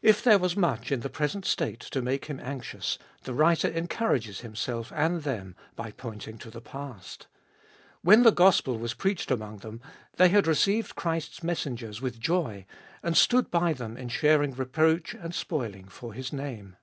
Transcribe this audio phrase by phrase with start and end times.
[0.00, 4.42] If there was much in the present state to make him anxious, the writer encourages
[4.42, 7.26] him self and them by pointing to the past.
[8.02, 9.80] When the gospel was preached among them
[10.18, 12.64] they had received Christ's messengers with joy,
[13.02, 16.76] and stood by them in sharing reproach and spoiling for His name.